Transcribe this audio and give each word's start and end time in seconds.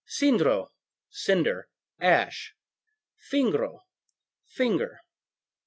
Cindro 0.07 0.71
cinder, 1.11 1.69
ash; 1.99 2.55
fingro 3.31 3.81
finger. 4.47 5.01